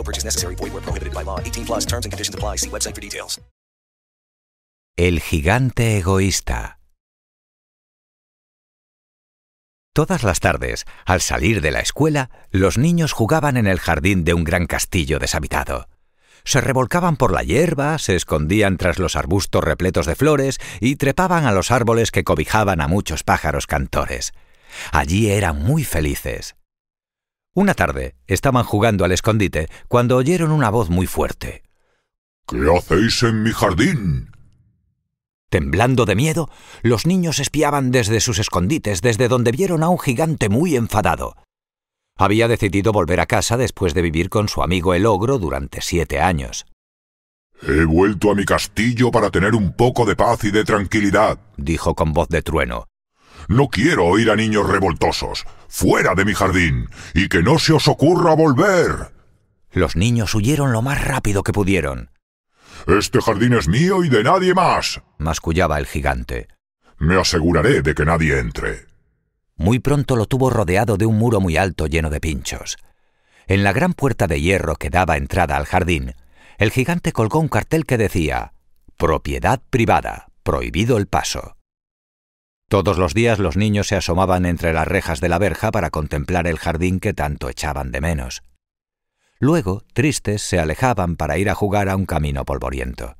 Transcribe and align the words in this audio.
No 0.00 0.04
purchase 0.04 0.24
necessary. 0.24 0.54
Void 0.56 0.72
where 0.72 0.82
prohibited 0.82 1.12
by 1.12 1.22
law. 1.22 1.38
18 1.40 1.66
plus 1.66 1.86
terms 1.86 2.06
and 2.06 2.12
conditions 2.12 2.34
apply. 2.34 2.56
See 2.56 2.70
website 2.70 2.94
for 2.94 3.02
details. 3.02 3.38
El 4.96 5.20
gigante 5.20 5.98
egoísta. 5.98 6.78
Todas 9.94 10.22
las 10.22 10.40
tardes, 10.40 10.86
al 11.04 11.20
salir 11.20 11.60
de 11.60 11.70
la 11.70 11.80
escuela, 11.80 12.30
los 12.50 12.78
niños 12.78 13.12
jugaban 13.12 13.56
en 13.56 13.66
el 13.66 13.78
jardín 13.78 14.24
de 14.24 14.34
un 14.34 14.44
gran 14.44 14.66
castillo 14.66 15.18
deshabitado 15.18 15.88
se 16.44 16.60
revolcaban 16.60 17.16
por 17.16 17.32
la 17.32 17.42
hierba, 17.42 17.98
se 17.98 18.16
escondían 18.16 18.76
tras 18.76 18.98
los 18.98 19.16
arbustos 19.16 19.62
repletos 19.62 20.06
de 20.06 20.14
flores 20.14 20.58
y 20.80 20.96
trepaban 20.96 21.44
a 21.44 21.52
los 21.52 21.70
árboles 21.70 22.10
que 22.10 22.24
cobijaban 22.24 22.80
a 22.80 22.88
muchos 22.88 23.22
pájaros 23.24 23.66
cantores. 23.66 24.32
Allí 24.92 25.30
eran 25.30 25.62
muy 25.62 25.84
felices. 25.84 26.56
Una 27.60 27.74
tarde 27.74 28.14
estaban 28.26 28.64
jugando 28.64 29.04
al 29.04 29.12
escondite 29.12 29.68
cuando 29.86 30.16
oyeron 30.16 30.50
una 30.50 30.70
voz 30.70 30.88
muy 30.88 31.06
fuerte. 31.06 31.62
¿Qué 32.48 32.56
hacéis 32.74 33.22
en 33.22 33.42
mi 33.42 33.52
jardín? 33.52 34.30
Temblando 35.50 36.06
de 36.06 36.14
miedo, 36.14 36.48
los 36.80 37.04
niños 37.04 37.38
espiaban 37.38 37.90
desde 37.90 38.20
sus 38.20 38.38
escondites, 38.38 39.02
desde 39.02 39.28
donde 39.28 39.52
vieron 39.52 39.82
a 39.82 39.90
un 39.90 39.98
gigante 39.98 40.48
muy 40.48 40.74
enfadado. 40.74 41.36
Había 42.16 42.48
decidido 42.48 42.92
volver 42.92 43.20
a 43.20 43.26
casa 43.26 43.58
después 43.58 43.92
de 43.92 44.00
vivir 44.00 44.30
con 44.30 44.48
su 44.48 44.62
amigo 44.62 44.94
el 44.94 45.04
ogro 45.04 45.38
durante 45.38 45.82
siete 45.82 46.18
años. 46.18 46.64
He 47.60 47.84
vuelto 47.84 48.30
a 48.30 48.34
mi 48.34 48.46
castillo 48.46 49.10
para 49.10 49.30
tener 49.30 49.54
un 49.54 49.74
poco 49.74 50.06
de 50.06 50.16
paz 50.16 50.44
y 50.44 50.50
de 50.50 50.64
tranquilidad, 50.64 51.38
dijo 51.58 51.94
con 51.94 52.14
voz 52.14 52.30
de 52.30 52.40
trueno. 52.40 52.86
No 53.48 53.68
quiero 53.68 54.06
oír 54.06 54.30
a 54.30 54.36
niños 54.36 54.68
revoltosos. 54.68 55.44
Fuera 55.68 56.14
de 56.14 56.24
mi 56.24 56.34
jardín. 56.34 56.88
Y 57.14 57.28
que 57.28 57.42
no 57.42 57.58
se 57.58 57.72
os 57.72 57.88
ocurra 57.88 58.34
volver. 58.34 59.12
Los 59.72 59.96
niños 59.96 60.34
huyeron 60.34 60.72
lo 60.72 60.82
más 60.82 61.04
rápido 61.04 61.42
que 61.42 61.52
pudieron. 61.52 62.10
Este 62.86 63.20
jardín 63.20 63.52
es 63.52 63.68
mío 63.68 64.02
y 64.04 64.08
de 64.08 64.24
nadie 64.24 64.54
más, 64.54 65.02
mascullaba 65.18 65.78
el 65.78 65.86
gigante. 65.86 66.48
Me 66.98 67.20
aseguraré 67.20 67.82
de 67.82 67.94
que 67.94 68.04
nadie 68.04 68.38
entre. 68.38 68.86
Muy 69.56 69.78
pronto 69.78 70.16
lo 70.16 70.26
tuvo 70.26 70.50
rodeado 70.50 70.96
de 70.96 71.06
un 71.06 71.18
muro 71.18 71.40
muy 71.40 71.56
alto 71.56 71.86
lleno 71.86 72.10
de 72.10 72.20
pinchos. 72.20 72.78
En 73.46 73.62
la 73.62 73.72
gran 73.72 73.92
puerta 73.92 74.26
de 74.26 74.40
hierro 74.40 74.76
que 74.76 74.90
daba 74.90 75.16
entrada 75.16 75.56
al 75.56 75.66
jardín, 75.66 76.14
el 76.58 76.70
gigante 76.70 77.12
colgó 77.12 77.38
un 77.38 77.48
cartel 77.48 77.84
que 77.84 77.98
decía 77.98 78.52
Propiedad 78.96 79.60
privada, 79.70 80.28
prohibido 80.42 80.96
el 80.96 81.06
paso. 81.06 81.56
Todos 82.70 82.98
los 82.98 83.14
días 83.14 83.40
los 83.40 83.56
niños 83.56 83.88
se 83.88 83.96
asomaban 83.96 84.46
entre 84.46 84.72
las 84.72 84.86
rejas 84.86 85.20
de 85.20 85.28
la 85.28 85.38
verja 85.38 85.72
para 85.72 85.90
contemplar 85.90 86.46
el 86.46 86.56
jardín 86.56 87.00
que 87.00 87.12
tanto 87.12 87.48
echaban 87.48 87.90
de 87.90 88.00
menos. 88.00 88.44
Luego, 89.40 89.82
tristes, 89.92 90.40
se 90.40 90.60
alejaban 90.60 91.16
para 91.16 91.36
ir 91.36 91.50
a 91.50 91.56
jugar 91.56 91.88
a 91.88 91.96
un 91.96 92.06
camino 92.06 92.44
polvoriento. 92.44 93.16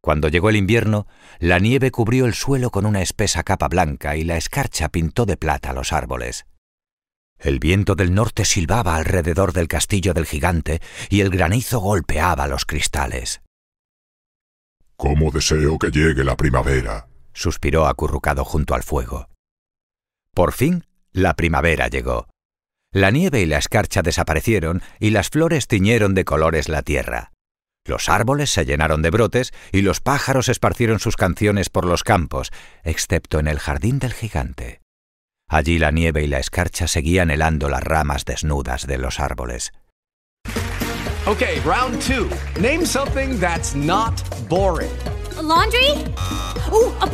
Cuando 0.00 0.26
llegó 0.26 0.50
el 0.50 0.56
invierno, 0.56 1.06
la 1.38 1.60
nieve 1.60 1.92
cubrió 1.92 2.26
el 2.26 2.34
suelo 2.34 2.70
con 2.70 2.84
una 2.84 3.00
espesa 3.00 3.44
capa 3.44 3.68
blanca 3.68 4.16
y 4.16 4.24
la 4.24 4.36
escarcha 4.36 4.88
pintó 4.88 5.24
de 5.24 5.36
plata 5.36 5.72
los 5.72 5.92
árboles. 5.92 6.44
El 7.38 7.60
viento 7.60 7.94
del 7.94 8.12
norte 8.12 8.44
silbaba 8.44 8.96
alrededor 8.96 9.52
del 9.52 9.68
castillo 9.68 10.14
del 10.14 10.26
gigante 10.26 10.82
y 11.10 11.20
el 11.20 11.30
granizo 11.30 11.78
golpeaba 11.78 12.48
los 12.48 12.64
cristales. 12.64 13.40
¿Cómo 14.96 15.30
deseo 15.30 15.78
que 15.78 15.92
llegue 15.92 16.24
la 16.24 16.36
primavera? 16.36 17.06
Suspiró 17.34 17.86
acurrucado 17.86 18.44
junto 18.44 18.74
al 18.74 18.82
fuego. 18.82 19.28
Por 20.32 20.52
fin, 20.52 20.86
la 21.12 21.34
primavera 21.34 21.88
llegó. 21.88 22.28
La 22.92 23.10
nieve 23.10 23.40
y 23.40 23.46
la 23.46 23.58
escarcha 23.58 24.02
desaparecieron 24.02 24.82
y 25.00 25.10
las 25.10 25.28
flores 25.28 25.66
tiñeron 25.66 26.14
de 26.14 26.24
colores 26.24 26.68
la 26.68 26.82
tierra. 26.82 27.32
Los 27.86 28.08
árboles 28.08 28.50
se 28.50 28.64
llenaron 28.64 29.02
de 29.02 29.10
brotes 29.10 29.52
y 29.70 29.82
los 29.82 30.00
pájaros 30.00 30.48
esparcieron 30.48 31.00
sus 31.00 31.16
canciones 31.16 31.68
por 31.68 31.84
los 31.84 32.02
campos, 32.02 32.50
excepto 32.82 33.38
en 33.38 33.48
el 33.48 33.58
jardín 33.58 33.98
del 33.98 34.14
gigante. 34.14 34.80
Allí 35.48 35.78
la 35.78 35.90
nieve 35.90 36.22
y 36.22 36.26
la 36.26 36.38
escarcha 36.38 36.88
seguían 36.88 37.30
helando 37.30 37.68
las 37.68 37.82
ramas 37.82 38.24
desnudas 38.24 38.86
de 38.86 38.98
los 38.98 39.20
árboles. 39.20 39.72
Okay, 41.26 41.58
round 41.60 42.00
two. 42.02 42.28
Name 42.60 42.84
something 42.84 43.38
that's 43.38 43.74
not 43.74 44.22
boring. 44.48 44.90
A 45.38 45.42
laundry? 45.42 45.90
Ooh, 46.70 46.92
a 47.00 47.06
book 47.06 47.13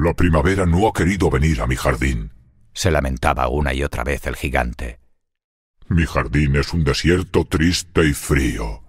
La 0.00 0.14
primavera 0.14 0.64
no 0.64 0.86
ha 0.86 0.92
querido 0.92 1.28
venir 1.28 1.60
a 1.60 1.66
mi 1.66 1.74
jardín. 1.74 2.30
Se 2.72 2.92
lamentaba 2.92 3.48
una 3.48 3.74
y 3.74 3.82
otra 3.82 4.04
vez 4.04 4.28
el 4.28 4.36
gigante. 4.36 5.00
Mi 5.88 6.06
jardín 6.06 6.54
es 6.54 6.72
un 6.72 6.84
desierto 6.84 7.44
triste 7.44 8.06
y 8.06 8.12
frío. 8.12 8.84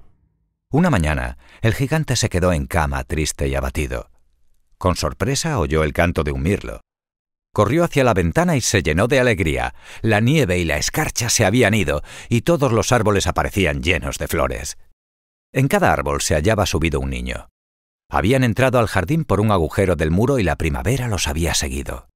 Una 0.72 0.92
mañana, 0.92 1.40
el 1.62 1.74
gigante 1.74 2.16
se 2.16 2.30
quedó 2.30 2.54
en 2.54 2.68
cama 2.68 3.04
triste 3.06 3.48
y 3.48 3.56
abatido. 3.56 4.12
Con 4.78 4.96
sorpresa 4.98 5.58
oyó 5.58 5.84
el 5.84 5.94
canto 5.94 6.24
de 6.24 6.32
un 6.32 6.44
mirlo. 6.44 6.82
Corrió 7.56 7.86
hacia 7.86 8.04
la 8.04 8.14
ventana 8.14 8.56
y 8.56 8.62
se 8.62 8.84
llenó 8.84 9.08
de 9.08 9.20
alegría. 9.20 9.74
La 10.04 10.20
nieve 10.20 10.60
y 10.60 10.64
la 10.64 10.78
escarcha 10.78 11.30
se 11.30 11.44
habían 11.44 11.74
ido 11.74 12.04
y 12.30 12.42
todos 12.42 12.72
los 12.72 12.92
árboles 12.92 13.26
aparecían 13.26 13.82
llenos 13.82 14.20
de 14.20 14.28
flores. 14.28 14.78
En 15.54 15.70
cada 15.70 15.92
árbol 15.92 16.22
se 16.22 16.36
hallaba 16.36 16.68
subido 16.68 17.00
un 17.00 17.10
niño. 17.10 17.49
Habían 18.10 18.44
entrado 18.44 18.80
al 18.80 18.88
jardín 18.88 19.24
por 19.24 19.40
un 19.40 19.52
agujero 19.52 19.96
del 19.96 20.10
muro 20.10 20.40
y 20.40 20.44
la 20.44 20.56
primavera 20.56 21.08
los 21.08 21.28
había 21.28 21.54
seguido. 21.54 22.08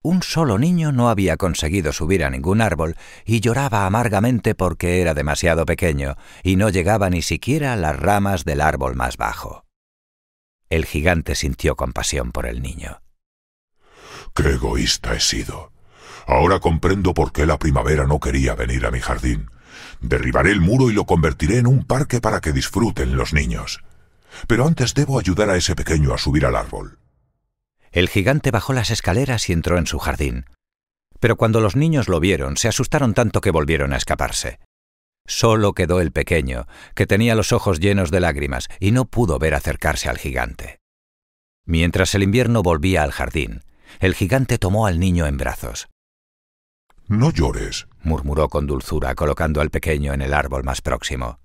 Un 0.00 0.22
solo 0.22 0.58
niño 0.58 0.92
no 0.92 1.08
había 1.08 1.36
conseguido 1.36 1.92
subir 1.92 2.24
a 2.24 2.30
ningún 2.30 2.60
árbol 2.60 2.96
y 3.24 3.40
lloraba 3.40 3.86
amargamente 3.86 4.54
porque 4.54 5.00
era 5.00 5.14
demasiado 5.14 5.66
pequeño 5.66 6.16
y 6.44 6.56
no 6.56 6.70
llegaba 6.70 7.10
ni 7.10 7.22
siquiera 7.22 7.72
a 7.72 7.76
las 7.76 7.98
ramas 7.98 8.44
del 8.44 8.60
árbol 8.60 8.94
más 8.94 9.16
bajo. 9.16 9.64
El 10.70 10.86
gigante 10.86 11.34
sintió 11.34 11.76
compasión 11.76 12.32
por 12.32 12.46
el 12.46 12.62
niño. 12.62 13.02
¡Qué 14.34 14.50
egoísta 14.50 15.14
he 15.14 15.20
sido! 15.20 15.72
Ahora 16.26 16.60
comprendo 16.60 17.14
por 17.14 17.32
qué 17.32 17.46
la 17.46 17.58
primavera 17.58 18.06
no 18.06 18.20
quería 18.20 18.54
venir 18.54 18.86
a 18.86 18.90
mi 18.92 19.00
jardín. 19.00 19.50
Derribaré 20.00 20.50
el 20.52 20.60
muro 20.60 20.90
y 20.90 20.94
lo 20.94 21.04
convertiré 21.04 21.58
en 21.58 21.66
un 21.66 21.84
parque 21.84 22.20
para 22.20 22.40
que 22.40 22.52
disfruten 22.52 23.16
los 23.16 23.32
niños. 23.32 23.82
Pero 24.46 24.66
antes 24.66 24.94
debo 24.94 25.18
ayudar 25.18 25.50
a 25.50 25.56
ese 25.56 25.74
pequeño 25.74 26.14
a 26.14 26.18
subir 26.18 26.46
al 26.46 26.56
árbol. 26.56 26.98
El 27.90 28.08
gigante 28.08 28.50
bajó 28.50 28.72
las 28.72 28.90
escaleras 28.90 29.48
y 29.50 29.52
entró 29.52 29.78
en 29.78 29.86
su 29.86 29.98
jardín. 29.98 30.46
Pero 31.20 31.36
cuando 31.36 31.60
los 31.60 31.76
niños 31.76 32.08
lo 32.08 32.20
vieron, 32.20 32.56
se 32.56 32.68
asustaron 32.68 33.14
tanto 33.14 33.40
que 33.40 33.50
volvieron 33.50 33.92
a 33.92 33.96
escaparse. 33.96 34.58
Solo 35.26 35.72
quedó 35.72 36.00
el 36.00 36.10
pequeño, 36.10 36.66
que 36.94 37.06
tenía 37.06 37.34
los 37.34 37.52
ojos 37.52 37.78
llenos 37.78 38.10
de 38.10 38.20
lágrimas 38.20 38.68
y 38.80 38.90
no 38.90 39.04
pudo 39.04 39.38
ver 39.38 39.54
acercarse 39.54 40.08
al 40.08 40.18
gigante. 40.18 40.80
Mientras 41.64 42.14
el 42.14 42.24
invierno 42.24 42.62
volvía 42.62 43.02
al 43.02 43.12
jardín, 43.12 43.62
el 44.00 44.14
gigante 44.14 44.58
tomó 44.58 44.86
al 44.86 44.98
niño 44.98 45.26
en 45.26 45.36
brazos. 45.36 45.88
No 47.06 47.30
llores, 47.30 47.86
murmuró 48.02 48.48
con 48.48 48.66
dulzura, 48.66 49.14
colocando 49.14 49.60
al 49.60 49.70
pequeño 49.70 50.12
en 50.12 50.22
el 50.22 50.34
árbol 50.34 50.64
más 50.64 50.80
próximo. 50.80 51.38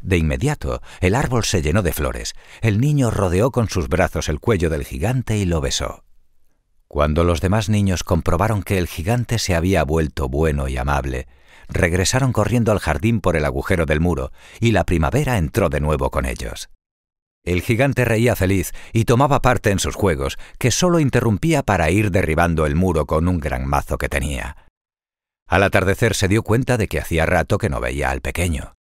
De 0.00 0.16
inmediato, 0.16 0.82
el 1.00 1.14
árbol 1.14 1.44
se 1.44 1.62
llenó 1.62 1.82
de 1.82 1.92
flores. 1.92 2.34
El 2.60 2.80
niño 2.80 3.10
rodeó 3.10 3.50
con 3.50 3.68
sus 3.68 3.88
brazos 3.88 4.28
el 4.28 4.40
cuello 4.40 4.70
del 4.70 4.84
gigante 4.84 5.36
y 5.36 5.44
lo 5.44 5.60
besó. 5.60 6.04
Cuando 6.88 7.24
los 7.24 7.40
demás 7.40 7.68
niños 7.68 8.04
comprobaron 8.04 8.62
que 8.62 8.78
el 8.78 8.86
gigante 8.86 9.38
se 9.38 9.54
había 9.54 9.82
vuelto 9.82 10.28
bueno 10.28 10.68
y 10.68 10.76
amable, 10.76 11.26
regresaron 11.68 12.32
corriendo 12.32 12.70
al 12.70 12.80
jardín 12.80 13.20
por 13.20 13.36
el 13.36 13.44
agujero 13.44 13.86
del 13.86 14.00
muro, 14.00 14.30
y 14.60 14.72
la 14.72 14.84
primavera 14.84 15.38
entró 15.38 15.68
de 15.70 15.80
nuevo 15.80 16.10
con 16.10 16.26
ellos. 16.26 16.68
El 17.44 17.62
gigante 17.62 18.04
reía 18.04 18.36
feliz 18.36 18.72
y 18.92 19.04
tomaba 19.04 19.42
parte 19.42 19.70
en 19.70 19.80
sus 19.80 19.96
juegos, 19.96 20.38
que 20.58 20.70
solo 20.70 21.00
interrumpía 21.00 21.62
para 21.62 21.90
ir 21.90 22.10
derribando 22.10 22.66
el 22.66 22.76
muro 22.76 23.06
con 23.06 23.26
un 23.26 23.40
gran 23.40 23.66
mazo 23.66 23.98
que 23.98 24.08
tenía. 24.08 24.56
Al 25.48 25.64
atardecer 25.64 26.14
se 26.14 26.28
dio 26.28 26.42
cuenta 26.42 26.76
de 26.76 26.88
que 26.88 27.00
hacía 27.00 27.26
rato 27.26 27.58
que 27.58 27.68
no 27.68 27.80
veía 27.80 28.10
al 28.10 28.20
pequeño. 28.20 28.74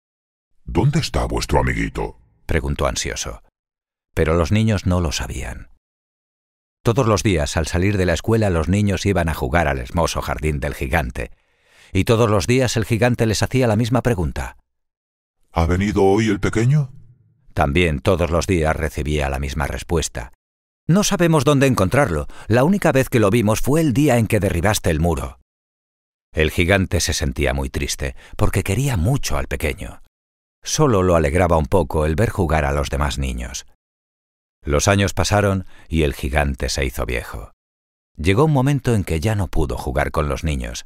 ¿Dónde 0.74 1.02
está 1.02 1.26
vuestro 1.26 1.60
amiguito? 1.60 2.18
preguntó 2.46 2.88
ansioso. 2.88 3.44
Pero 4.16 4.36
los 4.36 4.54
niños 4.54 4.86
no 4.86 5.02
lo 5.02 5.12
sabían. 5.12 5.68
Todos 6.82 7.06
los 7.06 7.24
días, 7.24 7.58
al 7.58 7.68
salir 7.68 7.98
de 7.98 8.06
la 8.06 8.14
escuela, 8.14 8.50
los 8.50 8.70
niños 8.70 9.06
iban 9.06 9.28
a 9.28 9.34
jugar 9.34 9.68
al 9.68 9.80
hermoso 9.80 10.22
jardín 10.22 10.62
del 10.62 10.74
gigante, 10.74 11.32
y 11.92 12.06
todos 12.06 12.30
los 12.30 12.48
días 12.48 12.78
el 12.78 12.86
gigante 12.86 13.26
les 13.26 13.44
hacía 13.44 13.68
la 13.68 13.76
misma 13.76 14.02
pregunta. 14.02 14.56
¿Ha 15.52 15.66
venido 15.66 16.06
hoy 16.06 16.30
el 16.30 16.40
pequeño? 16.40 16.94
También 17.54 18.00
todos 18.00 18.32
los 18.32 18.48
días 18.48 18.74
recibía 18.74 19.30
la 19.30 19.40
misma 19.40 19.68
respuesta. 19.68 20.32
No 20.88 21.04
sabemos 21.04 21.44
dónde 21.44 21.68
encontrarlo. 21.68 22.28
La 22.48 22.64
única 22.64 22.94
vez 22.94 23.10
que 23.10 23.20
lo 23.20 23.30
vimos 23.30 23.60
fue 23.60 23.82
el 23.82 23.92
día 23.92 24.20
en 24.20 24.28
que 24.28 24.40
derribaste 24.40 24.90
el 24.90 25.02
muro. 25.02 25.42
El 26.32 26.50
gigante 26.50 27.02
se 27.02 27.12
sentía 27.12 27.54
muy 27.54 27.70
triste, 27.70 28.16
porque 28.38 28.64
quería 28.64 28.96
mucho 28.96 29.38
al 29.38 29.48
pequeño. 29.48 30.01
Solo 30.64 31.04
lo 31.04 31.16
alegraba 31.16 31.58
un 31.58 31.66
poco 31.66 32.06
el 32.06 32.16
ver 32.16 32.30
jugar 32.30 32.66
a 32.66 32.72
los 32.72 32.90
demás 32.90 33.18
niños. 33.18 33.66
Los 34.64 34.88
años 34.88 35.14
pasaron 35.14 35.66
y 35.90 36.04
el 36.04 36.14
gigante 36.14 36.70
se 36.70 36.86
hizo 36.86 37.06
viejo. 37.06 37.52
Llegó 38.16 38.46
un 38.46 38.54
momento 38.54 38.94
en 38.94 39.04
que 39.04 39.20
ya 39.20 39.36
no 39.36 39.48
pudo 39.48 39.78
jugar 39.78 40.12
con 40.12 40.30
los 40.30 40.44
niños. 40.44 40.84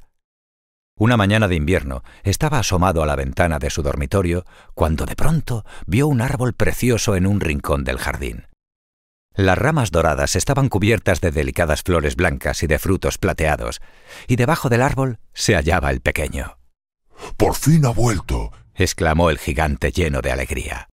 Una 0.97 1.17
mañana 1.17 1.49
de 1.49 1.55
invierno 1.55 2.03
estaba 2.23 2.59
asomado 2.59 3.03
a 3.03 3.05
la 3.05 3.17
ventana 3.17 3.59
de 3.59 3.69
su 3.69 3.83
dormitorio 3.83 4.45
cuando 4.73 5.05
de 5.05 5.17
pronto 5.17 5.65
vio 5.85 6.07
un 6.07 6.21
árbol 6.21 6.53
precioso 6.53 7.17
en 7.17 7.27
un 7.27 7.41
rincón 7.41 7.83
del 7.83 7.97
jardín. 7.97 8.47
Las 9.33 9.57
ramas 9.57 9.91
doradas 9.91 10.37
estaban 10.37 10.69
cubiertas 10.69 11.19
de 11.19 11.31
delicadas 11.31 11.83
flores 11.83 12.15
blancas 12.15 12.63
y 12.63 12.67
de 12.67 12.79
frutos 12.79 13.17
plateados, 13.17 13.81
y 14.27 14.37
debajo 14.37 14.69
del 14.69 14.81
árbol 14.81 15.19
se 15.33 15.55
hallaba 15.55 15.91
el 15.91 15.99
pequeño. 15.99 16.57
Por 17.35 17.55
fin 17.55 17.85
ha 17.85 17.89
vuelto, 17.89 18.51
exclamó 18.75 19.29
el 19.29 19.39
gigante 19.39 19.91
lleno 19.91 20.21
de 20.21 20.31
alegría. 20.31 20.89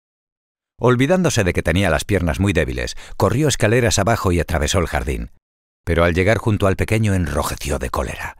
Olvidándose 0.80 1.42
de 1.44 1.52
que 1.52 1.62
tenía 1.62 1.90
las 1.90 2.04
piernas 2.04 2.38
muy 2.38 2.52
débiles, 2.52 2.96
corrió 3.16 3.48
escaleras 3.48 3.98
abajo 3.98 4.30
y 4.30 4.40
atravesó 4.40 4.78
el 4.78 4.86
jardín. 4.86 5.32
Pero 5.84 6.04
al 6.04 6.14
llegar 6.14 6.38
junto 6.38 6.66
al 6.66 6.76
pequeño 6.76 7.14
enrojeció 7.14 7.78
de 7.78 7.90
cólera. 7.90 8.36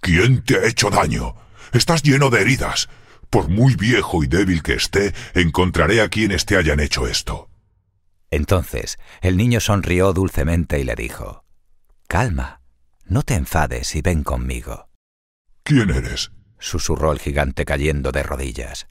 ¿Quién 0.00 0.44
te 0.44 0.56
ha 0.56 0.66
hecho 0.66 0.90
daño? 0.90 1.34
Estás 1.72 2.02
lleno 2.02 2.30
de 2.30 2.42
heridas. 2.42 2.88
Por 3.30 3.48
muy 3.48 3.74
viejo 3.74 4.22
y 4.22 4.28
débil 4.28 4.62
que 4.62 4.74
esté, 4.74 5.12
encontraré 5.34 6.00
a 6.00 6.08
quienes 6.08 6.46
te 6.46 6.56
hayan 6.56 6.80
hecho 6.80 7.06
esto. 7.08 7.48
Entonces 8.30 8.98
el 9.20 9.36
niño 9.36 9.60
sonrió 9.60 10.12
dulcemente 10.12 10.78
y 10.78 10.84
le 10.84 10.94
dijo, 10.94 11.44
Calma, 12.06 12.60
no 13.04 13.22
te 13.22 13.34
enfades 13.34 13.94
y 13.94 14.02
ven 14.02 14.22
conmigo. 14.22 14.88
¿Quién 15.62 15.90
eres? 15.90 16.30
Susurró 16.58 17.12
el 17.12 17.18
gigante 17.18 17.64
cayendo 17.64 18.12
de 18.12 18.22
rodillas. 18.22 18.88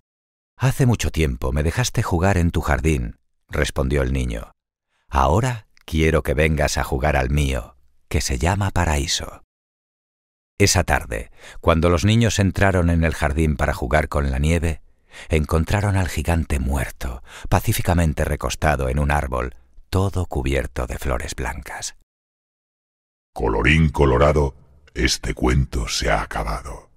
Hace 0.57 0.85
mucho 0.85 1.11
tiempo 1.11 1.51
me 1.51 1.63
dejaste 1.63 2.01
jugar 2.03 2.37
en 2.37 2.51
tu 2.51 2.61
jardín, 2.61 3.17
respondió 3.49 4.01
el 4.01 4.13
niño. 4.13 4.51
Ahora 5.09 5.67
quiero 5.85 6.23
que 6.23 6.33
vengas 6.33 6.77
a 6.77 6.83
jugar 6.83 7.15
al 7.15 7.29
mío, 7.29 7.75
que 8.07 8.21
se 8.21 8.37
llama 8.37 8.71
paraíso. 8.71 9.43
Esa 10.57 10.83
tarde, 10.83 11.31
cuando 11.59 11.89
los 11.89 12.05
niños 12.05 12.39
entraron 12.39 12.89
en 12.89 13.03
el 13.03 13.13
jardín 13.13 13.57
para 13.57 13.73
jugar 13.73 14.07
con 14.07 14.31
la 14.31 14.39
nieve, 14.39 14.81
encontraron 15.29 15.97
al 15.97 16.07
gigante 16.07 16.59
muerto, 16.59 17.23
pacíficamente 17.49 18.23
recostado 18.23 18.87
en 18.87 18.99
un 18.99 19.11
árbol, 19.11 19.55
todo 19.89 20.25
cubierto 20.25 20.87
de 20.87 20.97
flores 20.97 21.35
blancas. 21.35 21.95
Colorín 23.33 23.89
colorado, 23.89 24.55
este 24.93 25.33
cuento 25.33 25.89
se 25.89 26.09
ha 26.09 26.21
acabado. 26.21 26.89